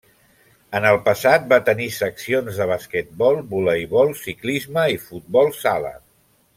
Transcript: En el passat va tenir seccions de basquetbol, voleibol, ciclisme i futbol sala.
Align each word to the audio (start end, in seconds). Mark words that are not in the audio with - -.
En 0.77 0.85
el 0.91 0.95
passat 1.07 1.45
va 1.51 1.59
tenir 1.67 1.89
seccions 1.97 2.57
de 2.63 2.67
basquetbol, 2.73 3.37
voleibol, 3.55 4.13
ciclisme 4.25 4.91
i 4.97 5.01
futbol 5.09 5.57
sala. 5.65 5.95